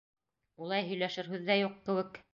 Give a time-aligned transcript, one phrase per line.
[0.63, 2.23] Улай һөйләшер һүҙ ҙә юҡ кеүек.